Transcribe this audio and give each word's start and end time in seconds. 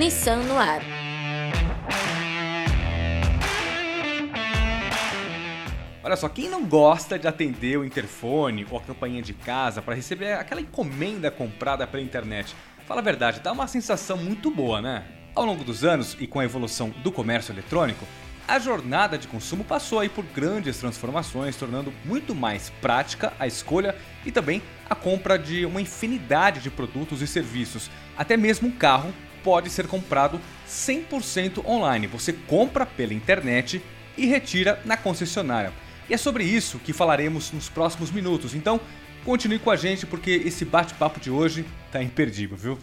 Nissan 0.00 0.36
no 0.44 0.58
ar. 0.58 0.80
Olha 6.02 6.16
só, 6.16 6.26
quem 6.26 6.48
não 6.48 6.64
gosta 6.64 7.18
de 7.18 7.28
atender 7.28 7.76
o 7.76 7.84
interfone 7.84 8.66
ou 8.70 8.78
a 8.78 8.80
campainha 8.80 9.20
de 9.20 9.34
casa 9.34 9.82
para 9.82 9.94
receber 9.94 10.32
aquela 10.32 10.62
encomenda 10.62 11.30
comprada 11.30 11.86
pela 11.86 12.02
internet? 12.02 12.56
Fala 12.86 13.02
a 13.02 13.04
verdade, 13.04 13.40
dá 13.40 13.52
uma 13.52 13.66
sensação 13.66 14.16
muito 14.16 14.50
boa, 14.50 14.80
né? 14.80 15.04
Ao 15.34 15.44
longo 15.44 15.62
dos 15.62 15.84
anos 15.84 16.16
e 16.18 16.26
com 16.26 16.40
a 16.40 16.44
evolução 16.46 16.88
do 17.04 17.12
comércio 17.12 17.52
eletrônico, 17.52 18.06
a 18.48 18.58
jornada 18.58 19.18
de 19.18 19.28
consumo 19.28 19.64
passou 19.64 20.00
aí 20.00 20.08
por 20.08 20.24
grandes 20.24 20.78
transformações, 20.78 21.56
tornando 21.56 21.92
muito 22.06 22.34
mais 22.34 22.70
prática 22.80 23.34
a 23.38 23.46
escolha 23.46 23.94
e 24.24 24.32
também 24.32 24.62
a 24.88 24.94
compra 24.94 25.38
de 25.38 25.66
uma 25.66 25.82
infinidade 25.82 26.60
de 26.60 26.70
produtos 26.70 27.20
e 27.20 27.26
serviços. 27.26 27.90
Até 28.16 28.34
mesmo 28.38 28.66
um 28.66 28.72
carro 28.72 29.12
pode 29.42 29.70
ser 29.70 29.86
comprado 29.86 30.40
100% 30.68 31.64
online. 31.66 32.06
Você 32.06 32.32
compra 32.32 32.84
pela 32.86 33.14
internet 33.14 33.82
e 34.16 34.26
retira 34.26 34.80
na 34.84 34.96
concessionária. 34.96 35.72
E 36.08 36.14
é 36.14 36.16
sobre 36.16 36.44
isso 36.44 36.78
que 36.78 36.92
falaremos 36.92 37.52
nos 37.52 37.68
próximos 37.68 38.10
minutos. 38.10 38.54
Então, 38.54 38.80
continue 39.24 39.58
com 39.58 39.70
a 39.70 39.76
gente 39.76 40.06
porque 40.06 40.30
esse 40.30 40.64
bate-papo 40.64 41.20
de 41.20 41.30
hoje 41.30 41.64
tá 41.92 42.02
imperdível, 42.02 42.56
viu? 42.56 42.78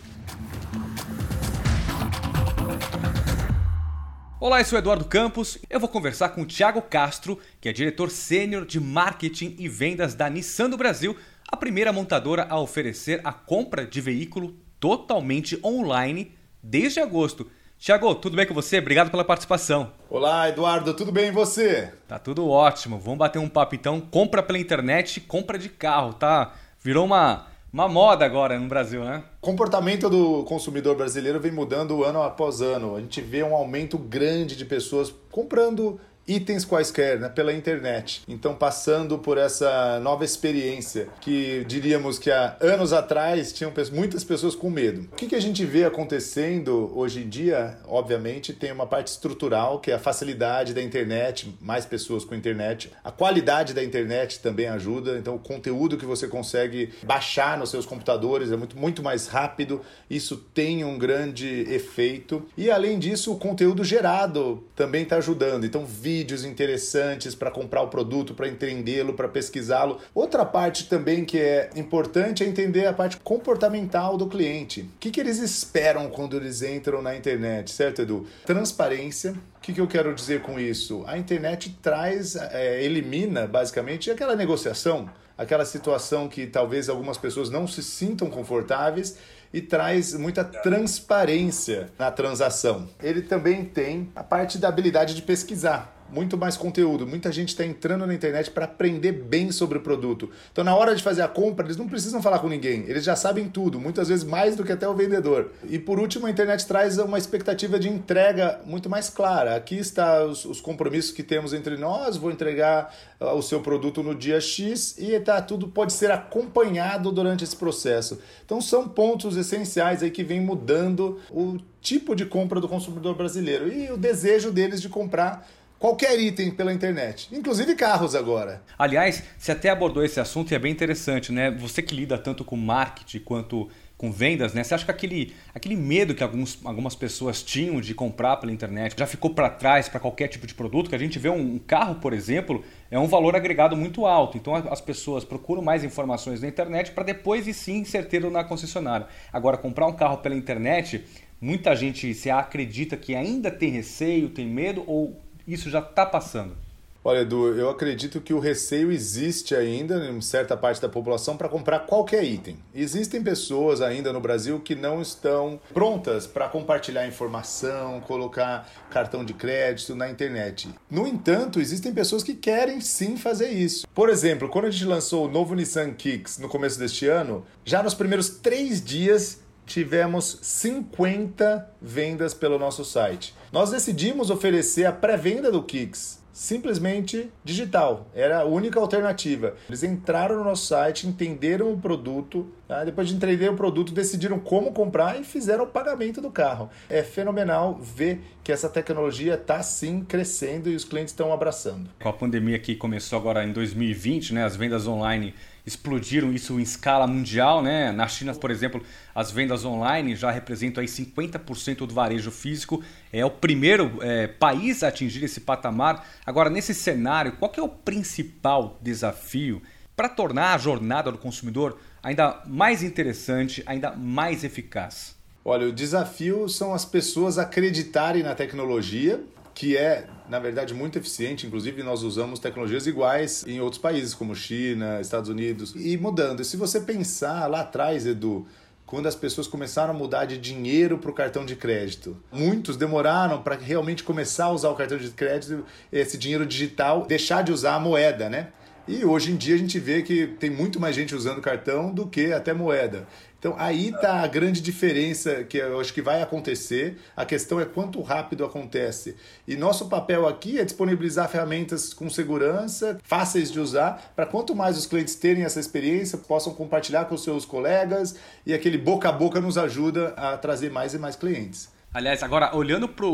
Olá, 4.39 4.61
eu 4.61 4.65
sou 4.65 4.77
Eduardo 4.77 5.03
Campos. 5.03 5.57
Eu 5.69 5.79
vou 5.79 5.89
conversar 5.89 6.29
com 6.29 6.43
o 6.43 6.45
Thiago 6.45 6.81
Castro, 6.81 7.39
que 7.59 7.67
é 7.67 7.73
diretor 7.73 8.11
sênior 8.11 8.65
de 8.65 8.79
marketing 8.79 9.55
e 9.57 9.67
vendas 9.67 10.13
da 10.13 10.29
Nissan 10.29 10.69
do 10.69 10.77
Brasil, 10.77 11.17
a 11.51 11.57
primeira 11.57 11.91
montadora 11.91 12.45
a 12.49 12.59
oferecer 12.59 13.19
a 13.23 13.33
compra 13.33 13.85
de 13.85 13.99
veículo 13.99 14.55
totalmente 14.79 15.59
online 15.63 16.36
desde 16.67 16.99
agosto. 16.99 17.49
Thiago, 17.79 18.13
tudo 18.15 18.35
bem 18.35 18.45
com 18.45 18.53
você? 18.53 18.79
Obrigado 18.79 19.09
pela 19.09 19.23
participação. 19.23 19.91
Olá, 20.09 20.49
Eduardo, 20.49 20.93
tudo 20.93 21.11
bem 21.11 21.27
e 21.27 21.31
você? 21.31 21.93
Tá 22.07 22.19
tudo 22.19 22.49
ótimo. 22.49 22.99
Vamos 22.99 23.19
bater 23.19 23.39
um 23.39 23.47
papo 23.47 23.75
então. 23.75 24.01
Compra 24.01 24.43
pela 24.43 24.59
internet, 24.59 25.21
compra 25.21 25.57
de 25.57 25.69
carro, 25.69 26.13
tá? 26.13 26.53
Virou 26.83 27.05
uma, 27.05 27.45
uma 27.71 27.87
moda 27.87 28.25
agora 28.25 28.59
no 28.59 28.67
Brasil, 28.67 29.03
né? 29.03 29.23
O 29.41 29.45
comportamento 29.45 30.09
do 30.09 30.43
consumidor 30.43 30.95
brasileiro 30.95 31.39
vem 31.39 31.51
mudando 31.51 32.03
ano 32.03 32.21
após 32.21 32.61
ano. 32.61 32.95
A 32.95 32.99
gente 32.99 33.21
vê 33.21 33.43
um 33.43 33.55
aumento 33.55 33.97
grande 33.97 34.55
de 34.55 34.65
pessoas 34.65 35.13
comprando 35.31 35.99
itens 36.27 36.65
quaisquer 36.65 37.19
né, 37.19 37.29
pela 37.29 37.53
internet. 37.53 38.21
Então, 38.27 38.53
passando 38.53 39.17
por 39.17 39.37
essa 39.37 39.99
nova 40.01 40.25
experiência 40.25 41.07
que 41.21 41.63
diríamos 41.65 42.19
que 42.19 42.29
há 42.29 42.57
anos 42.59 42.91
atrás 42.91 43.53
tinham 43.53 43.71
muitas 43.93 44.23
pessoas 44.23 44.53
com 44.53 44.69
medo. 44.69 45.07
O 45.11 45.15
que, 45.15 45.27
que 45.27 45.35
a 45.35 45.39
gente 45.39 45.63
vê 45.65 45.85
acontecendo 45.85 46.91
hoje 46.95 47.21
em 47.21 47.29
dia? 47.29 47.77
Obviamente, 47.87 48.51
tem 48.51 48.71
uma 48.71 48.85
parte 48.85 49.07
estrutural 49.07 49.79
que 49.79 49.91
é 49.91 49.95
a 49.95 49.99
facilidade 49.99 50.73
da 50.73 50.81
internet, 50.81 51.55
mais 51.61 51.85
pessoas 51.85 52.25
com 52.25 52.35
internet. 52.35 52.91
A 53.03 53.11
qualidade 53.11 53.73
da 53.73 53.83
internet 53.83 54.39
também 54.39 54.67
ajuda. 54.67 55.17
Então, 55.17 55.35
o 55.35 55.39
conteúdo 55.39 55.97
que 55.97 56.05
você 56.05 56.27
consegue 56.27 56.91
baixar 57.03 57.57
nos 57.57 57.69
seus 57.69 57.85
computadores 57.85 58.51
é 58.51 58.57
muito, 58.57 58.77
muito 58.77 59.01
mais 59.01 59.27
rápido. 59.27 59.81
Isso 60.09 60.35
tem 60.53 60.83
um 60.83 60.97
grande 60.97 61.65
efeito. 61.69 62.45
E 62.57 62.69
além 62.69 62.99
disso, 62.99 63.31
o 63.31 63.37
conteúdo 63.37 63.83
gerado 63.83 64.63
também 64.75 65.03
está 65.03 65.17
ajudando. 65.17 65.65
Então, 65.65 65.85
vídeo 65.85 66.16
vídeos 66.17 66.43
interessantes 66.43 67.35
para 67.35 67.51
comprar 67.51 67.83
o 67.83 67.89
produto, 67.89 68.33
para 68.33 68.47
entendê-lo, 68.47 69.13
para 69.13 69.27
pesquisá-lo. 69.27 69.99
Outra 70.15 70.43
parte 70.43 70.89
também 70.89 71.23
que 71.23 71.37
é 71.37 71.69
importante 71.75 72.43
é 72.43 72.47
entender 72.47 72.87
a 72.87 72.93
parte 72.93 73.17
comportamental 73.17 74.17
do 74.17 74.25
cliente. 74.25 74.81
O 74.81 74.99
que, 74.99 75.11
que 75.11 75.19
eles 75.19 75.37
esperam 75.37 76.09
quando 76.09 76.35
eles 76.35 76.63
entram 76.63 77.03
na 77.03 77.15
internet, 77.15 77.69
certo, 77.69 78.01
Edu? 78.01 78.25
Transparência, 78.47 79.33
o 79.57 79.61
que, 79.61 79.73
que, 79.73 79.81
eu 79.81 79.87
quero 79.87 80.13
dizer 80.15 80.41
com 80.41 80.59
isso? 80.59 81.03
A 81.05 81.19
internet 81.19 81.77
traz, 81.83 82.35
é, 82.35 82.83
elimina 82.83 83.45
basicamente 83.45 84.09
aquela 84.09 84.35
negociação, 84.35 85.07
aquela 85.37 85.65
situação 85.65 86.27
que 86.27 86.47
talvez 86.47 86.89
algumas 86.89 87.17
pessoas 87.19 87.51
não 87.51 87.67
se 87.67 87.83
sintam 87.83 88.27
confortáveis 88.27 89.17
e 89.53 89.61
traz 89.61 90.15
muita 90.15 90.43
transparência 90.43 91.91
na 91.99 92.09
transação. 92.09 92.89
Ele 93.03 93.21
também 93.21 93.63
tem 93.63 94.09
a 94.15 94.23
parte 94.23 94.57
da 94.57 94.67
habilidade 94.67 95.13
de 95.13 95.21
pesquisar 95.21 95.96
muito 96.11 96.37
mais 96.37 96.55
conteúdo. 96.57 97.05
Muita 97.05 97.31
gente 97.31 97.49
está 97.49 97.65
entrando 97.65 98.05
na 98.05 98.13
internet 98.13 98.51
para 98.51 98.65
aprender 98.65 99.11
bem 99.11 99.51
sobre 99.51 99.77
o 99.77 99.81
produto. 99.81 100.29
Então, 100.51 100.63
na 100.63 100.75
hora 100.75 100.95
de 100.95 101.03
fazer 101.03 101.21
a 101.21 101.27
compra, 101.27 101.65
eles 101.65 101.77
não 101.77 101.87
precisam 101.87 102.21
falar 102.21 102.39
com 102.39 102.47
ninguém. 102.47 102.85
Eles 102.87 103.03
já 103.03 103.15
sabem 103.15 103.49
tudo, 103.49 103.79
muitas 103.79 104.07
vezes 104.07 104.23
mais 104.23 104.55
do 104.55 104.63
que 104.63 104.71
até 104.71 104.87
o 104.87 104.93
vendedor. 104.93 105.51
E 105.69 105.77
por 105.77 105.99
último, 105.99 106.27
a 106.27 106.29
internet 106.29 106.65
traz 106.65 106.97
uma 106.97 107.17
expectativa 107.17 107.79
de 107.79 107.89
entrega 107.89 108.59
muito 108.65 108.89
mais 108.89 109.09
clara. 109.09 109.55
Aqui 109.55 109.77
está 109.77 110.23
os, 110.23 110.45
os 110.45 110.61
compromissos 110.61 111.11
que 111.11 111.23
temos 111.23 111.53
entre 111.53 111.77
nós. 111.77 112.17
Vou 112.17 112.31
entregar 112.31 112.93
uh, 113.19 113.33
o 113.33 113.41
seu 113.41 113.61
produto 113.61 114.01
no 114.01 114.15
dia 114.15 114.39
X 114.39 114.95
e 114.97 115.19
tá 115.19 115.41
tudo 115.41 115.67
pode 115.67 115.93
ser 115.93 116.11
acompanhado 116.11 117.11
durante 117.11 117.43
esse 117.43 117.55
processo. 117.55 118.19
Então, 118.45 118.61
são 118.61 118.87
pontos 118.87 119.35
essenciais 119.35 120.01
aí 120.01 120.11
que 120.11 120.23
vem 120.23 120.39
mudando 120.39 121.19
o 121.29 121.57
tipo 121.81 122.15
de 122.15 122.25
compra 122.25 122.59
do 122.59 122.67
consumidor 122.67 123.15
brasileiro 123.15 123.71
e 123.71 123.89
o 123.91 123.97
desejo 123.97 124.51
deles 124.51 124.81
de 124.81 124.89
comprar 124.89 125.47
qualquer 125.79 126.19
item 126.19 126.51
pela 126.51 126.73
internet, 126.73 127.29
inclusive 127.31 127.75
carros 127.75 128.15
agora. 128.15 128.61
Aliás, 128.77 129.23
você 129.37 129.51
até 129.51 129.69
abordou 129.69 130.03
esse 130.03 130.19
assunto 130.19 130.51
e 130.51 130.55
é 130.55 130.59
bem 130.59 130.71
interessante, 130.71 131.31
né? 131.31 131.51
Você 131.51 131.81
que 131.81 131.95
lida 131.95 132.17
tanto 132.17 132.43
com 132.43 132.55
marketing 132.55 133.19
quanto 133.19 133.69
com 133.97 134.11
vendas, 134.11 134.53
né? 134.53 134.63
Você 134.63 134.75
acha 134.75 134.85
que 134.85 134.91
aquele, 134.91 135.33
aquele 135.53 135.75
medo 135.75 136.13
que 136.13 136.21
alguns, 136.21 136.59
algumas 136.63 136.93
pessoas 136.93 137.41
tinham 137.41 137.81
de 137.81 137.95
comprar 137.95 138.37
pela 138.37 138.51
internet 138.51 138.95
já 138.97 139.07
ficou 139.07 139.31
para 139.31 139.49
trás 139.49 139.89
para 139.89 139.99
qualquer 139.99 140.27
tipo 140.27 140.45
de 140.45 140.53
produto? 140.53 140.87
Que 140.87 140.95
a 140.95 140.99
gente 140.99 141.17
vê 141.17 141.29
um, 141.29 141.55
um 141.55 141.59
carro, 141.59 141.95
por 141.95 142.13
exemplo, 142.13 142.63
é 142.91 142.99
um 142.99 143.07
valor 143.07 143.35
agregado 143.35 143.75
muito 143.75 144.05
alto. 144.05 144.37
Então 144.37 144.55
as 144.55 144.79
pessoas 144.79 145.23
procuram 145.23 145.63
mais 145.63 145.83
informações 145.83 146.41
na 146.41 146.47
internet 146.47 146.91
para 146.91 147.03
depois 147.03 147.47
e 147.47 147.53
sim 147.53 147.83
ser 147.83 148.07
ter 148.07 148.21
na 148.29 148.43
concessionária. 148.43 149.07
Agora, 149.33 149.57
comprar 149.57 149.87
um 149.87 149.93
carro 149.93 150.17
pela 150.17 150.35
internet, 150.35 151.03
muita 151.41 151.75
gente 151.75 152.13
se 152.13 152.29
acredita 152.29 152.95
que 152.95 153.15
ainda 153.15 153.49
tem 153.49 153.71
receio, 153.71 154.29
tem 154.29 154.47
medo 154.47 154.83
ou 154.85 155.19
isso 155.47 155.69
já 155.69 155.79
está 155.79 156.05
passando? 156.05 156.55
Olha, 157.03 157.19
Edu, 157.19 157.55
eu 157.55 157.69
acredito 157.69 158.19
que 158.19 158.33
o 158.33 158.39
receio 158.39 158.91
existe 158.91 159.55
ainda 159.55 160.09
em 160.09 160.19
certa 160.19 160.57
parte 160.57 160.81
da 160.81 160.89
população 160.89 161.37
para 161.37 161.47
comprar 161.47 161.79
qualquer 161.85 162.21
item. 162.21 162.57
Existem 162.75 163.23
pessoas 163.23 163.79
ainda 163.79 164.11
no 164.11 164.19
Brasil 164.19 164.59
que 164.59 164.75
não 164.75 165.01
estão 165.01 165.57
prontas 165.73 166.27
para 166.27 166.49
compartilhar 166.49 167.07
informação, 167.07 168.01
colocar 168.01 168.69
cartão 168.89 169.23
de 169.23 169.33
crédito 169.33 169.95
na 169.95 170.09
internet. 170.09 170.67
No 170.91 171.07
entanto, 171.07 171.61
existem 171.61 171.93
pessoas 171.93 172.23
que 172.23 172.35
querem 172.35 172.81
sim 172.81 173.15
fazer 173.15 173.51
isso. 173.51 173.87
Por 173.95 174.09
exemplo, 174.09 174.49
quando 174.49 174.65
a 174.65 174.71
gente 174.71 174.83
lançou 174.83 175.27
o 175.27 175.31
novo 175.31 175.55
Nissan 175.55 175.93
Kicks 175.93 176.37
no 176.39 176.49
começo 176.49 176.77
deste 176.77 177.07
ano, 177.07 177.45
já 177.63 177.81
nos 177.81 177.93
primeiros 177.93 178.29
três 178.29 178.83
dias 178.83 179.46
tivemos 179.67 180.39
50 180.41 181.69
vendas 181.81 182.33
pelo 182.33 182.57
nosso 182.57 182.83
site. 182.83 183.35
Nós 183.51 183.69
decidimos 183.69 184.29
oferecer 184.29 184.85
a 184.85 184.91
pré-venda 184.91 185.51
do 185.51 185.61
Kicks 185.61 186.25
simplesmente 186.37 187.31
digital. 187.43 188.05
Era 188.13 188.41
a 188.41 188.45
única 188.45 188.79
alternativa. 188.79 189.55
Eles 189.67 189.81
entraram 189.81 190.37
no 190.37 190.43
nosso 190.43 190.67
site, 190.67 191.07
entenderam 191.07 191.73
o 191.73 191.79
produto, 191.79 192.47
tá? 192.67 192.83
depois 192.83 193.07
de 193.07 193.15
entender 193.15 193.49
o 193.49 193.55
produto, 193.55 193.93
decidiram 193.93 194.39
como 194.39 194.71
comprar 194.71 195.19
e 195.19 195.23
fizeram 195.23 195.63
o 195.63 195.67
pagamento 195.67 196.21
do 196.21 196.29
carro. 196.29 196.69
É 196.89 197.01
fenomenal 197.01 197.79
ver 197.81 198.21
que 198.43 198.51
essa 198.51 198.69
tecnologia 198.69 199.35
está 199.35 199.63
sim 199.63 200.03
crescendo 200.03 200.69
e 200.69 200.75
os 200.75 200.83
clientes 200.83 201.13
estão 201.13 201.31
abraçando. 201.31 201.89
Com 201.99 202.09
a 202.09 202.13
pandemia 202.13 202.59
que 202.59 202.75
começou 202.75 203.17
agora 203.17 203.43
em 203.45 203.51
2020, 203.51 204.33
né, 204.33 204.43
as 204.43 204.55
vendas 204.55 204.87
online 204.87 205.33
explodiram 205.65 206.31
isso 206.31 206.57
em 206.57 206.63
escala 206.63 207.05
mundial, 207.05 207.61
né? 207.61 207.91
Na 207.91 208.07
China, 208.07 208.33
por 208.33 208.49
exemplo, 208.49 208.81
as 209.13 209.31
vendas 209.31 209.65
online 209.65 210.15
já 210.15 210.31
representam 210.31 210.79
aí 210.79 210.87
50% 210.87 211.85
do 211.85 211.93
varejo 211.93 212.31
físico. 212.31 212.81
É 213.11 213.25
o 213.25 213.29
primeiro 213.29 213.99
é, 214.01 214.27
país 214.27 214.81
a 214.81 214.87
atingir 214.87 215.25
esse 215.25 215.41
patamar. 215.41 216.07
Agora, 216.25 216.49
nesse 216.49 216.73
cenário, 216.73 217.33
qual 217.33 217.51
é 217.57 217.61
o 217.61 217.67
principal 217.67 218.79
desafio 218.81 219.61
para 219.93 220.07
tornar 220.07 220.53
a 220.53 220.57
jornada 220.57 221.11
do 221.11 221.17
consumidor 221.17 221.77
ainda 222.07 222.41
mais 222.45 222.83
interessante, 222.83 223.61
ainda 223.65 223.91
mais 223.91 224.45
eficaz? 224.45 225.13
Olha, 225.43 225.67
o 225.67 225.73
desafio 225.73 226.47
são 226.47 226.73
as 226.73 226.85
pessoas 226.85 227.37
acreditarem 227.37 228.23
na 228.23 228.33
tecnologia 228.33 229.21
que 229.53 229.75
é, 229.75 230.05
na 230.29 230.39
verdade, 230.39 230.73
muito 230.73 230.99
eficiente. 230.99 231.47
Inclusive, 231.47 231.81
nós 231.81 232.03
usamos 232.03 232.39
tecnologias 232.39 232.85
iguais 232.85 233.43
em 233.47 233.59
outros 233.59 233.81
países, 233.81 234.13
como 234.13 234.35
China, 234.35 235.01
Estados 235.01 235.29
Unidos, 235.29 235.73
e 235.75 235.97
mudando. 235.97 236.43
Se 236.43 236.55
você 236.55 236.79
pensar 236.79 237.47
lá 237.47 237.61
atrás, 237.61 238.05
Edu, 238.05 238.45
quando 238.85 239.07
as 239.07 239.15
pessoas 239.15 239.47
começaram 239.47 239.93
a 239.93 239.97
mudar 239.97 240.25
de 240.25 240.37
dinheiro 240.37 240.99
para 240.99 241.09
o 241.09 241.13
cartão 241.13 241.43
de 241.43 241.55
crédito. 241.55 242.15
Muitos 242.31 242.77
demoraram 242.77 243.41
para 243.41 243.55
realmente 243.55 244.03
começar 244.03 244.45
a 244.45 244.51
usar 244.51 244.69
o 244.69 244.75
cartão 244.75 244.97
de 244.97 245.09
crédito, 245.09 245.65
esse 245.91 246.17
dinheiro 246.17 246.45
digital, 246.45 247.05
deixar 247.05 247.43
de 247.43 247.51
usar 247.51 247.75
a 247.75 247.79
moeda, 247.79 248.29
né? 248.29 248.49
E 248.87 249.03
hoje 249.03 249.33
em 249.33 249.35
dia 249.35 249.53
a 249.53 249.57
gente 249.57 249.77
vê 249.79 250.01
que 250.01 250.27
tem 250.27 250.49
muito 250.49 250.79
mais 250.79 250.95
gente 250.95 251.13
usando 251.13 251.41
cartão 251.41 251.93
do 251.93 252.07
que 252.07 252.31
até 252.31 252.53
moeda. 252.53 253.05
Então, 253.37 253.53
aí 253.57 253.89
está 253.89 254.21
a 254.21 254.27
grande 254.27 254.61
diferença 254.61 255.43
que 255.43 255.57
eu 255.57 255.79
acho 255.79 255.93
que 255.93 256.01
vai 256.01 256.21
acontecer. 256.21 256.97
A 257.15 257.25
questão 257.25 257.59
é 257.59 257.65
quanto 257.65 258.01
rápido 258.01 258.45
acontece. 258.45 259.15
E 259.45 259.55
nosso 259.55 259.89
papel 259.89 260.25
aqui 260.25 260.57
é 260.57 260.63
disponibilizar 260.63 261.29
ferramentas 261.29 261.93
com 261.93 262.09
segurança, 262.09 262.97
fáceis 263.03 263.51
de 263.51 263.59
usar, 263.59 264.13
para 264.15 264.25
quanto 264.25 264.55
mais 264.55 264.77
os 264.77 264.85
clientes 264.87 265.15
terem 265.15 265.43
essa 265.43 265.59
experiência, 265.59 266.17
possam 266.17 266.53
compartilhar 266.53 267.05
com 267.05 267.17
seus 267.17 267.45
colegas 267.45 268.15
e 268.45 268.53
aquele 268.53 268.77
boca 268.77 269.09
a 269.09 269.11
boca 269.11 269.39
nos 269.41 269.57
ajuda 269.57 270.13
a 270.15 270.37
trazer 270.37 270.71
mais 270.71 270.93
e 270.93 270.97
mais 270.97 271.15
clientes. 271.15 271.69
Aliás, 271.93 272.23
agora 272.23 272.55
olhando 272.55 272.87
para 272.87 273.05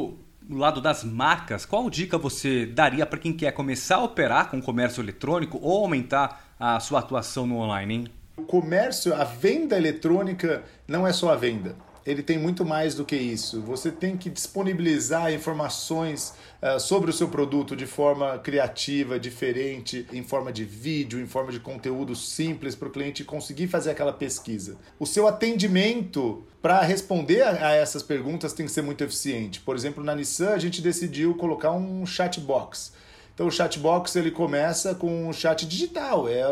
o 0.49 0.55
lado 0.55 0.81
das 0.81 1.03
marcas, 1.03 1.65
qual 1.65 1.89
dica 1.89 2.17
você 2.17 2.65
daria 2.65 3.05
para 3.05 3.19
quem 3.19 3.33
quer 3.33 3.51
começar 3.51 3.97
a 3.97 4.03
operar 4.03 4.49
com 4.49 4.61
comércio 4.61 5.01
eletrônico 5.01 5.59
ou 5.61 5.83
aumentar 5.83 6.53
a 6.59 6.79
sua 6.79 6.99
atuação 6.99 7.45
no 7.45 7.57
online, 7.57 7.93
hein? 7.93 8.07
O 8.37 8.43
comércio, 8.43 9.13
a 9.13 9.23
venda 9.23 9.77
eletrônica 9.77 10.63
não 10.87 11.05
é 11.05 11.13
só 11.13 11.31
a 11.31 11.35
venda. 11.35 11.75
Ele 12.05 12.21
tem 12.21 12.37
muito 12.37 12.65
mais 12.65 12.95
do 12.95 13.05
que 13.05 13.15
isso. 13.15 13.61
Você 13.61 13.91
tem 13.91 14.17
que 14.17 14.29
disponibilizar 14.29 15.33
informações 15.33 16.33
uh, 16.61 16.79
sobre 16.79 17.09
o 17.09 17.13
seu 17.13 17.29
produto 17.29 17.75
de 17.75 17.85
forma 17.85 18.37
criativa, 18.39 19.19
diferente, 19.19 20.05
em 20.11 20.23
forma 20.23 20.51
de 20.51 20.65
vídeo, 20.65 21.19
em 21.19 21.27
forma 21.27 21.51
de 21.51 21.59
conteúdo 21.59 22.15
simples 22.15 22.75
para 22.75 22.87
o 22.87 22.91
cliente 22.91 23.23
conseguir 23.23 23.67
fazer 23.67 23.91
aquela 23.91 24.13
pesquisa. 24.13 24.77
O 24.99 25.05
seu 25.05 25.27
atendimento 25.27 26.43
para 26.61 26.81
responder 26.81 27.41
a, 27.41 27.69
a 27.69 27.71
essas 27.73 28.03
perguntas 28.03 28.53
tem 28.53 28.65
que 28.65 28.71
ser 28.71 28.81
muito 28.81 29.03
eficiente. 29.03 29.59
Por 29.61 29.75
exemplo, 29.75 30.03
na 30.03 30.15
Nissan 30.15 30.49
a 30.49 30.59
gente 30.59 30.81
decidiu 30.81 31.35
colocar 31.35 31.71
um 31.71 32.05
chat 32.05 32.39
box 32.39 32.93
então 33.33 33.47
o 33.47 33.51
chatbox 33.51 34.15
ele 34.15 34.29
começa 34.29 34.93
com 34.93 35.27
um 35.27 35.33
chat 35.33 35.65
digital. 35.65 36.29
É, 36.29 36.43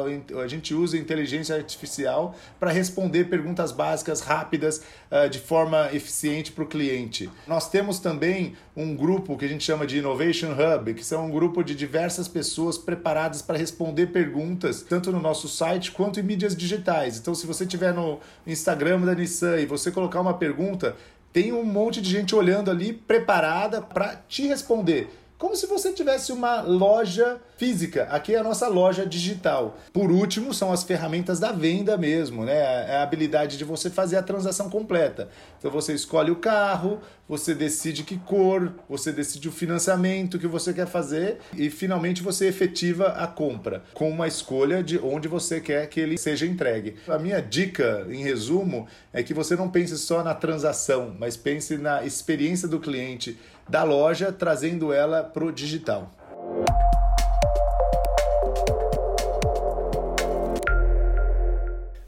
a 0.43 0.47
gente 0.47 0.73
usa 0.73 0.97
inteligência 0.97 1.55
artificial 1.55 2.35
para 2.59 2.71
responder 2.71 3.25
perguntas 3.25 3.71
básicas 3.71 4.21
rápidas 4.21 4.81
uh, 5.11 5.29
de 5.29 5.37
forma 5.37 5.89
eficiente 5.93 6.51
para 6.51 6.63
o 6.63 6.67
cliente. 6.67 7.29
Nós 7.45 7.69
temos 7.69 7.99
também 7.99 8.55
um 8.75 8.95
grupo 8.95 9.37
que 9.37 9.45
a 9.45 9.47
gente 9.47 9.63
chama 9.63 9.85
de 9.85 9.99
Innovation 9.99 10.53
Hub, 10.53 10.93
que 10.95 11.05
são 11.05 11.27
um 11.27 11.29
grupo 11.29 11.63
de 11.63 11.75
diversas 11.75 12.27
pessoas 12.27 12.79
preparadas 12.79 13.43
para 13.43 13.57
responder 13.57 14.07
perguntas, 14.07 14.81
tanto 14.81 15.11
no 15.11 15.19
nosso 15.19 15.47
site 15.47 15.91
quanto 15.91 16.19
em 16.19 16.23
mídias 16.23 16.55
digitais. 16.55 17.19
Então, 17.19 17.35
se 17.35 17.45
você 17.45 17.63
estiver 17.63 17.93
no 17.93 18.19
Instagram 18.47 19.01
da 19.01 19.13
Nissan 19.13 19.59
e 19.59 19.67
você 19.67 19.91
colocar 19.91 20.19
uma 20.19 20.33
pergunta, 20.33 20.95
tem 21.31 21.53
um 21.53 21.63
monte 21.63 22.01
de 22.01 22.09
gente 22.09 22.35
olhando 22.35 22.71
ali 22.71 22.91
preparada 22.91 23.81
para 23.81 24.15
te 24.27 24.47
responder 24.47 25.09
como 25.41 25.55
se 25.55 25.65
você 25.65 25.91
tivesse 25.91 26.31
uma 26.31 26.61
loja 26.61 27.41
física. 27.57 28.03
Aqui 28.11 28.35
é 28.35 28.37
a 28.37 28.43
nossa 28.43 28.67
loja 28.67 29.07
digital. 29.07 29.75
Por 29.91 30.11
último, 30.11 30.53
são 30.53 30.71
as 30.71 30.83
ferramentas 30.83 31.39
da 31.39 31.51
venda 31.51 31.97
mesmo, 31.97 32.45
né? 32.45 32.57
É 32.87 32.97
a 32.97 33.01
habilidade 33.01 33.57
de 33.57 33.63
você 33.63 33.89
fazer 33.89 34.17
a 34.17 34.21
transação 34.21 34.69
completa. 34.69 35.29
Então 35.57 35.71
você 35.71 35.95
escolhe 35.95 36.29
o 36.29 36.35
carro, 36.35 36.99
você 37.27 37.55
decide 37.55 38.03
que 38.03 38.19
cor, 38.19 38.71
você 38.87 39.11
decide 39.11 39.47
o 39.47 39.51
financiamento 39.51 40.37
que 40.37 40.45
você 40.45 40.73
quer 40.73 40.85
fazer 40.85 41.39
e 41.57 41.71
finalmente 41.71 42.21
você 42.21 42.45
efetiva 42.47 43.07
a 43.07 43.25
compra 43.25 43.83
com 43.95 44.09
uma 44.11 44.27
escolha 44.27 44.83
de 44.83 44.99
onde 44.99 45.27
você 45.27 45.59
quer 45.59 45.87
que 45.87 45.99
ele 45.99 46.19
seja 46.19 46.45
entregue. 46.45 46.97
A 47.07 47.17
minha 47.17 47.41
dica, 47.41 48.05
em 48.11 48.21
resumo, 48.21 48.87
é 49.11 49.23
que 49.23 49.33
você 49.33 49.55
não 49.55 49.69
pense 49.69 49.97
só 49.97 50.23
na 50.23 50.35
transação, 50.35 51.15
mas 51.17 51.35
pense 51.35 51.77
na 51.77 52.03
experiência 52.03 52.67
do 52.67 52.79
cliente 52.79 53.39
da 53.67 53.83
loja, 53.83 54.31
trazendo 54.31 54.91
ela 54.93 55.23
para 55.23 55.45
o 55.45 55.51
digital. 55.51 56.11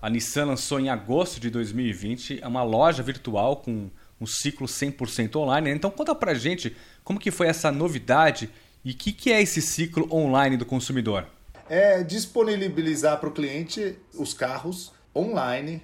A 0.01 0.09
Nissan 0.09 0.45
lançou 0.45 0.81
em 0.81 0.89
agosto 0.89 1.39
de 1.39 1.49
2020 1.49 2.41
uma 2.43 2.61
loja 2.61 3.01
virtual 3.01 3.55
com 3.55 3.89
um 4.19 4.25
ciclo 4.25 4.67
100% 4.67 5.37
online. 5.37 5.69
Então 5.69 5.89
conta 5.89 6.13
pra 6.13 6.33
gente 6.33 6.75
como 7.05 7.19
que 7.19 7.31
foi 7.31 7.47
essa 7.47 7.71
novidade 7.71 8.49
e 8.83 8.91
o 8.91 8.95
que, 8.95 9.13
que 9.13 9.31
é 9.31 9.41
esse 9.41 9.61
ciclo 9.61 10.13
online 10.13 10.57
do 10.57 10.65
consumidor. 10.65 11.25
É 11.69 12.03
disponibilizar 12.03 13.17
para 13.17 13.29
o 13.29 13.31
cliente 13.31 13.97
os 14.13 14.33
carros 14.33 14.91
online 15.15 15.81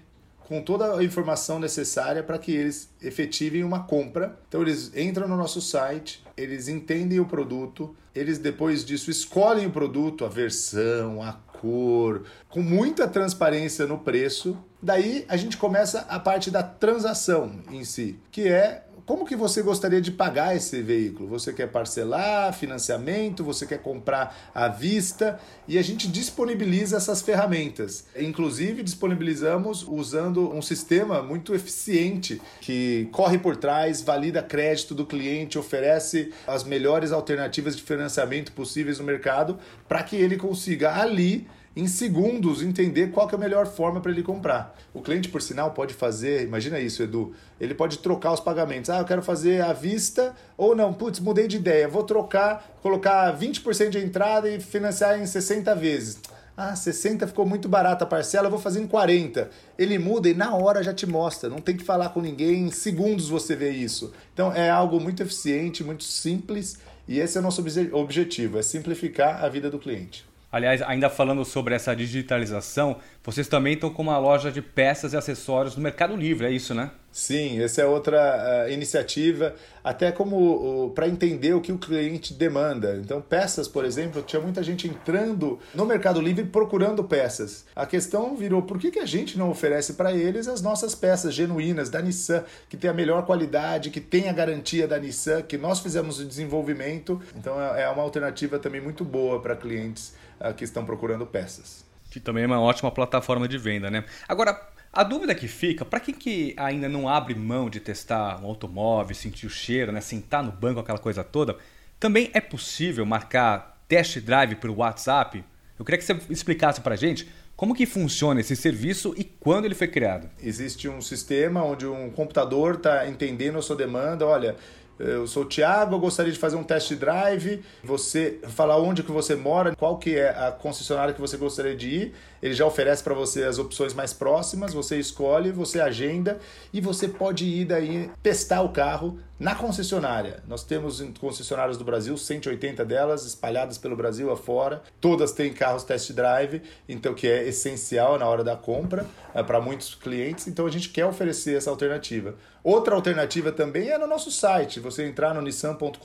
com 0.50 0.64
toda 0.64 0.96
a 0.96 1.04
informação 1.04 1.60
necessária 1.60 2.24
para 2.24 2.40
que 2.40 2.52
eles 2.52 2.90
efetivem 3.00 3.64
uma 3.64 3.84
compra. 3.84 4.36
Então 4.48 4.64
eles 4.64 4.92
entram 4.98 5.28
no 5.28 5.38
nosso 5.38 5.62
site, 5.62 6.26
eles 6.36 6.68
entendem 6.68 7.20
o 7.20 7.26
produto, 7.26 7.96
eles 8.16 8.40
depois 8.40 8.84
disso 8.84 9.12
escolhem 9.12 9.68
o 9.68 9.72
produto, 9.72 10.26
a 10.26 10.28
versão, 10.28 11.22
a 11.22 11.34
cor, 11.34 12.24
com 12.50 12.64
muita 12.64 13.08
transparência 13.08 13.86
no 13.86 14.00
preço. 14.00 14.58
Daí 14.82 15.26
a 15.28 15.36
gente 15.36 15.58
começa 15.58 16.06
a 16.10 16.20
parte 16.20 16.50
da 16.50 16.64
transação 16.64 17.52
em 17.70 17.84
si, 17.84 18.18
que 18.32 18.48
é 18.48 18.84
como 19.10 19.26
que 19.26 19.36
você 19.36 19.64
gostaria 19.64 20.00
de 20.00 20.12
pagar 20.12 20.56
esse 20.56 20.84
veículo? 20.84 21.28
Você 21.30 21.52
quer 21.52 21.66
parcelar, 21.66 22.54
financiamento, 22.54 23.44
você 23.44 23.66
quer 23.66 23.80
comprar 23.80 24.52
à 24.54 24.68
vista? 24.68 25.40
E 25.68 25.80
a 25.80 25.82
gente 25.82 26.08
disponibiliza 26.08 26.98
essas 26.98 27.20
ferramentas. 27.20 28.06
Inclusive, 28.16 28.84
disponibilizamos 28.84 29.84
usando 29.84 30.54
um 30.54 30.62
sistema 30.62 31.24
muito 31.24 31.56
eficiente 31.56 32.40
que 32.62 33.10
corre 33.12 33.40
por 33.40 33.58
trás, 33.58 34.00
valida 34.00 34.44
crédito 34.44 34.94
do 34.94 35.08
cliente, 35.08 35.58
oferece 35.58 36.32
as 36.46 36.64
melhores 36.64 37.12
alternativas 37.12 37.76
de 37.76 37.82
financiamento 37.82 38.52
possíveis 38.52 39.00
no 39.00 39.06
mercado 39.06 39.58
para 39.88 40.04
que 40.04 40.18
ele 40.18 40.38
consiga 40.38 41.02
ali 41.02 41.48
em 41.80 41.88
segundos 41.88 42.62
entender 42.62 43.12
qual 43.12 43.30
é 43.30 43.36
a 43.36 43.38
melhor 43.38 43.66
forma 43.66 44.02
para 44.02 44.12
ele 44.12 44.22
comprar. 44.22 44.76
O 44.94 45.02
cliente, 45.02 45.30
por 45.30 45.42
sinal, 45.42 45.72
pode 45.72 45.94
fazer, 45.94 46.44
imagina 46.44 46.80
isso, 46.80 47.02
Edu, 47.02 47.34
ele 47.60 47.74
pode 47.74 48.00
trocar 48.00 48.34
os 48.34 48.40
pagamentos. 48.40 48.90
Ah, 48.90 49.00
eu 49.00 49.06
quero 49.06 49.22
fazer 49.22 49.62
à 49.62 49.72
vista 49.72 50.36
ou 50.58 50.76
não, 50.76 50.94
putz, 50.94 51.20
mudei 51.20 51.48
de 51.48 51.56
ideia, 51.56 51.88
vou 51.88 52.04
trocar, 52.04 52.70
colocar 52.82 53.38
20% 53.38 53.90
de 53.90 54.00
entrada 54.00 54.50
e 54.50 54.60
financiar 54.60 55.20
em 55.20 55.26
60 55.26 55.74
vezes. 55.76 56.20
Ah, 56.58 56.76
60 56.76 57.26
ficou 57.28 57.46
muito 57.46 57.70
barata 57.70 58.04
a 58.04 58.08
parcela, 58.08 58.48
eu 58.48 58.52
vou 58.52 58.60
fazer 58.60 58.82
em 58.82 58.88
40. 58.88 59.50
Ele 59.78 59.98
muda 59.98 60.28
e 60.28 60.34
na 60.34 60.54
hora 60.54 60.84
já 60.84 60.94
te 60.94 61.06
mostra, 61.06 61.50
não 61.50 61.60
tem 61.60 61.78
que 61.78 61.84
falar 61.86 62.10
com 62.10 62.22
ninguém, 62.22 62.68
em 62.68 62.72
segundos 62.72 63.30
você 63.30 63.56
vê 63.56 63.70
isso. 63.70 64.12
Então 64.34 64.54
é 64.54 64.70
algo 64.70 65.00
muito 65.00 65.24
eficiente, 65.24 65.82
muito 65.82 66.04
simples 66.04 66.78
e 67.08 67.20
esse 67.20 67.38
é 67.38 67.40
o 67.40 67.44
nosso 67.44 67.64
objetivo, 67.94 68.60
é 68.60 68.62
simplificar 68.62 69.44
a 69.44 69.48
vida 69.48 69.70
do 69.70 69.80
cliente. 69.80 70.29
Aliás, 70.52 70.82
ainda 70.82 71.12
falando 71.12 71.46
sobre 71.46 71.76
essa 71.76 71.96
digitalização, 71.96 72.98
vocês 73.24 73.48
também 73.48 73.74
estão 73.74 73.92
com 73.92 74.02
uma 74.02 74.18
loja 74.18 74.52
de 74.52 74.64
peças 74.64 75.14
e 75.14 75.18
acessórios 75.18 75.76
no 75.76 75.82
Mercado 75.84 76.16
Livre, 76.16 76.48
é 76.48 76.52
isso, 76.52 76.74
né? 76.74 76.90
Sim, 77.12 77.62
essa 77.62 77.82
é 77.82 77.86
outra 77.86 78.66
uh, 78.68 78.72
iniciativa, 78.72 79.56
até 79.84 80.12
como 80.12 80.86
uh, 80.86 80.90
para 80.92 81.08
entender 81.08 81.54
o 81.54 81.62
que 81.62 81.72
o 81.72 81.78
cliente 81.78 82.34
demanda. 82.34 83.00
Então, 83.04 83.20
peças, 83.20 83.68
por 83.68 83.84
exemplo, 83.84 84.22
tinha 84.22 84.42
muita 84.42 84.62
gente 84.62 84.88
entrando 84.88 85.60
no 85.74 85.86
Mercado 85.86 86.22
Livre 86.22 86.46
procurando 86.46 87.04
peças. 87.04 87.66
A 87.76 87.86
questão 87.86 88.36
virou: 88.36 88.62
por 88.62 88.78
que, 88.78 88.92
que 88.92 89.00
a 89.00 89.08
gente 89.08 89.38
não 89.38 89.50
oferece 89.50 89.94
para 89.94 90.14
eles 90.14 90.48
as 90.48 90.62
nossas 90.62 90.94
peças 90.94 91.34
genuínas 91.34 91.90
da 91.90 92.02
Nissan, 92.02 92.44
que 92.70 92.78
tem 92.78 92.90
a 92.90 92.94
melhor 92.94 93.26
qualidade, 93.26 93.90
que 93.90 94.02
tem 94.02 94.30
a 94.30 94.34
garantia 94.34 94.88
da 94.88 95.00
Nissan, 95.00 95.42
que 95.42 95.58
nós 95.58 95.80
fizemos 95.80 96.20
o 96.20 96.26
desenvolvimento? 96.26 97.20
Então, 97.36 97.60
é, 97.60 97.84
é 97.84 97.90
uma 97.90 98.04
alternativa 98.04 98.60
também 98.60 98.82
muito 98.82 99.04
boa 99.04 99.42
para 99.42 99.56
clientes 99.56 100.14
que 100.56 100.64
estão 100.64 100.86
procurando 100.86 101.26
peças. 101.26 101.86
Que 102.10 102.20
também 102.20 102.44
é 102.44 102.48
uma 102.48 102.60
ótima 102.60 102.90
plataforma 102.92 103.48
de 103.48 103.58
venda, 103.58 103.90
né? 103.90 104.04
Agora, 104.28 104.60
a 104.92 105.04
dúvida 105.04 105.36
que 105.36 105.48
fica, 105.48 105.86
para 105.86 106.00
quem 106.00 106.14
que 106.14 106.56
ainda 106.58 106.90
não 106.90 107.08
abre 107.08 107.36
mão 107.36 107.70
de 107.70 107.80
testar 107.80 108.42
um 108.44 108.48
automóvel, 108.48 109.16
sentir 109.16 109.46
o 109.46 109.50
cheiro, 109.50 109.92
né, 109.92 110.02
sentar 110.02 110.44
no 110.44 110.52
banco, 110.52 110.80
aquela 110.80 110.98
coisa 110.98 111.24
toda, 111.24 111.58
também 112.00 112.32
é 112.34 112.42
possível 112.42 113.06
marcar 113.06 113.78
test 113.88 114.20
drive 114.20 114.56
pelo 114.56 114.78
WhatsApp? 114.78 115.44
Eu 115.78 115.86
queria 115.86 116.00
que 116.00 116.06
você 116.06 116.20
explicasse 116.30 116.82
para 116.82 116.96
a 116.96 116.98
gente 116.98 117.30
como 117.56 117.76
que 117.76 117.86
funciona 117.86 118.40
esse 118.40 118.56
serviço 118.56 119.14
e 119.18 119.24
quando 119.24 119.66
ele 119.66 119.76
foi 119.76 119.88
criado. 119.88 120.30
Existe 120.42 120.88
um 120.88 121.02
sistema 121.02 121.64
onde 121.64 121.86
um 121.86 122.10
computador 122.10 122.76
está 122.76 123.08
entendendo 123.08 123.60
a 123.60 123.62
sua 123.62 123.76
demanda, 123.76 124.26
olha, 124.26 124.56
eu 125.00 125.26
sou 125.26 125.44
o 125.44 125.46
Thiago, 125.46 125.96
eu 125.96 126.00
gostaria 126.00 126.32
de 126.32 126.38
fazer 126.38 126.58
um 126.58 126.64
test 126.64 126.94
drive, 126.96 127.64
você 127.84 128.40
falar 128.50 128.78
onde 128.78 129.02
que 129.02 129.12
você 129.12 129.34
mora, 129.36 129.76
qual 129.76 129.98
que 129.98 130.18
é 130.18 130.30
a 130.30 130.52
concessionária 130.52 131.14
que 131.14 131.22
você 131.22 131.38
gostaria 131.38 131.76
de 131.76 131.88
ir, 131.88 132.14
ele 132.42 132.54
já 132.54 132.66
oferece 132.66 133.04
para 133.04 133.14
você 133.14 133.44
as 133.44 133.58
opções 133.58 133.94
mais 133.94 134.14
próximas, 134.14 134.74
você 134.74 135.00
escolhe, 135.00 135.52
você 135.52 135.80
agenda 135.80 136.40
e 136.74 136.82
você 136.82 137.08
pode 137.08 137.46
ir 137.46 137.66
daí 137.66 138.10
testar 138.22 138.62
o 138.62 138.70
carro 138.70 139.20
na 139.40 139.56
concessionária. 139.56 140.44
Nós 140.48 140.64
temos 140.64 141.02
concessionárias 141.20 141.78
do 141.78 141.86
Brasil, 141.86 142.18
180 142.18 142.84
delas 142.84 143.26
espalhadas 143.26 143.78
pelo 143.78 143.96
Brasil 143.96 144.30
afora. 144.32 144.82
Todas 145.00 145.32
têm 145.32 145.54
carros 145.54 145.84
test 145.84 146.12
drive, 146.12 146.62
então 146.88 147.14
que 147.14 147.26
é 147.26 147.48
essencial 147.48 148.20
na 148.20 148.28
hora 148.28 148.44
da 148.44 148.58
compra 148.58 149.06
é, 149.34 149.42
para 149.42 149.62
muitos 149.62 149.96
clientes. 149.96 150.48
Então 150.48 150.66
a 150.66 150.72
gente 150.72 150.90
quer 150.90 151.06
oferecer 151.06 151.56
essa 151.56 151.70
alternativa. 151.70 152.36
Outra 152.62 152.96
alternativa 152.96 153.52
também 153.52 153.90
é 153.90 153.98
no 153.98 154.06
nosso 154.06 154.30
site. 154.30 154.82
Você 154.90 155.06
entrar 155.06 155.36
no 155.36 155.42
nissan.com.br, 155.42 155.98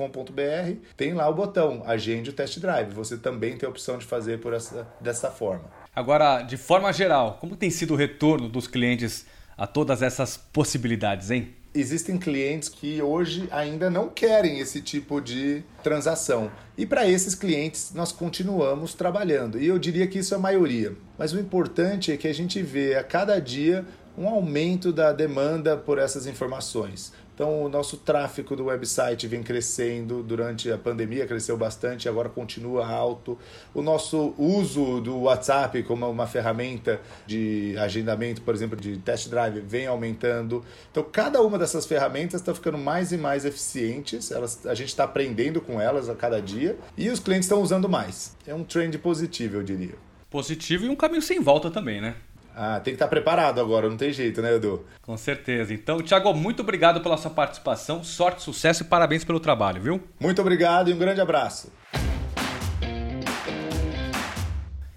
tem 0.96 1.14
lá 1.14 1.28
o 1.28 1.34
botão 1.34 1.82
Agende 1.86 2.30
o 2.30 2.32
Test 2.32 2.58
Drive. 2.58 2.92
Você 2.92 3.16
também 3.16 3.56
tem 3.56 3.66
a 3.66 3.70
opção 3.70 3.96
de 3.96 4.04
fazer 4.04 4.40
por 4.40 4.52
essa, 4.52 4.86
dessa 5.00 5.30
forma. 5.30 5.64
Agora, 5.96 6.42
de 6.42 6.56
forma 6.56 6.92
geral, 6.92 7.38
como 7.40 7.56
tem 7.56 7.70
sido 7.70 7.94
o 7.94 7.96
retorno 7.96 8.48
dos 8.48 8.66
clientes 8.66 9.26
a 9.56 9.66
todas 9.66 10.02
essas 10.02 10.36
possibilidades, 10.36 11.30
hein? 11.30 11.54
existem 11.74 12.16
clientes 12.16 12.68
que 12.68 13.02
hoje 13.02 13.48
ainda 13.50 13.90
não 13.90 14.08
querem 14.08 14.60
esse 14.60 14.80
tipo 14.80 15.20
de 15.20 15.64
transação. 15.82 16.50
E 16.78 16.86
para 16.86 17.08
esses 17.08 17.34
clientes 17.34 17.90
nós 17.92 18.12
continuamos 18.12 18.94
trabalhando. 18.94 19.60
E 19.60 19.66
eu 19.66 19.78
diria 19.78 20.06
que 20.06 20.20
isso 20.20 20.34
é 20.34 20.36
a 20.36 20.40
maioria. 20.40 20.92
Mas 21.18 21.32
o 21.32 21.40
importante 21.40 22.12
é 22.12 22.16
que 22.16 22.28
a 22.28 22.32
gente 22.32 22.62
vê 22.62 22.94
a 22.94 23.02
cada 23.02 23.40
dia 23.40 23.84
um 24.16 24.28
aumento 24.28 24.92
da 24.92 25.12
demanda 25.12 25.76
por 25.76 25.98
essas 25.98 26.26
informações. 26.26 27.12
Então, 27.34 27.64
o 27.64 27.68
nosso 27.68 27.96
tráfego 27.96 28.54
do 28.54 28.66
website 28.66 29.26
vem 29.26 29.42
crescendo 29.42 30.22
durante 30.22 30.70
a 30.70 30.78
pandemia, 30.78 31.26
cresceu 31.26 31.56
bastante, 31.56 32.08
agora 32.08 32.28
continua 32.28 32.86
alto. 32.86 33.36
O 33.74 33.82
nosso 33.82 34.34
uso 34.38 35.00
do 35.00 35.22
WhatsApp 35.22 35.82
como 35.82 36.08
uma 36.08 36.28
ferramenta 36.28 37.00
de 37.26 37.74
agendamento, 37.76 38.40
por 38.42 38.54
exemplo, 38.54 38.80
de 38.80 38.98
test 38.98 39.28
drive, 39.28 39.60
vem 39.60 39.86
aumentando. 39.86 40.64
Então, 40.92 41.02
cada 41.02 41.42
uma 41.42 41.58
dessas 41.58 41.84
ferramentas 41.84 42.40
está 42.40 42.54
ficando 42.54 42.78
mais 42.78 43.10
e 43.10 43.16
mais 43.16 43.44
eficientes, 43.44 44.30
elas, 44.30 44.64
a 44.64 44.74
gente 44.74 44.88
está 44.88 45.02
aprendendo 45.02 45.60
com 45.60 45.80
elas 45.80 46.08
a 46.08 46.14
cada 46.14 46.40
dia 46.40 46.78
e 46.96 47.10
os 47.10 47.18
clientes 47.18 47.46
estão 47.46 47.60
usando 47.60 47.88
mais. 47.88 48.36
É 48.46 48.54
um 48.54 48.62
trend 48.62 48.96
positivo, 48.98 49.56
eu 49.56 49.62
diria. 49.64 49.94
Positivo 50.30 50.84
e 50.84 50.88
um 50.88 50.96
caminho 50.96 51.22
sem 51.22 51.40
volta 51.40 51.68
também, 51.68 52.00
né? 52.00 52.14
Ah, 52.56 52.80
tem 52.80 52.92
que 52.92 52.96
estar 52.96 53.08
preparado 53.08 53.60
agora, 53.60 53.88
não 53.88 53.96
tem 53.96 54.12
jeito, 54.12 54.40
né, 54.40 54.54
Edu? 54.54 54.84
Com 55.02 55.16
certeza. 55.16 55.74
Então, 55.74 56.00
Thiago, 56.00 56.32
muito 56.32 56.60
obrigado 56.60 57.00
pela 57.00 57.16
sua 57.16 57.30
participação, 57.30 58.04
sorte, 58.04 58.42
sucesso 58.42 58.84
e 58.84 58.86
parabéns 58.86 59.24
pelo 59.24 59.40
trabalho, 59.40 59.82
viu? 59.82 60.00
Muito 60.20 60.40
obrigado 60.40 60.88
e 60.90 60.94
um 60.94 60.98
grande 60.98 61.20
abraço. 61.20 61.72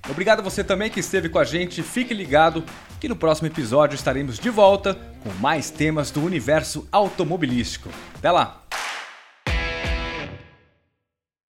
Obrigado 0.10 0.40
a 0.40 0.44
você 0.44 0.64
também 0.64 0.90
que 0.90 1.00
esteve 1.00 1.30
com 1.30 1.40
a 1.40 1.44
gente. 1.44 1.84
Fique 1.84 2.14
ligado 2.14 2.64
que 3.00 3.10
no 3.10 3.16
próximo 3.16 3.48
episódio 3.48 3.96
estaremos 3.96 4.40
de 4.40 4.50
volta 4.50 4.96
com 5.22 5.30
mais 5.42 5.70
temas 5.70 6.12
do 6.12 6.24
universo 6.24 6.88
automobilístico. 6.92 7.90
Até 8.18 8.32
lá! 8.32 8.67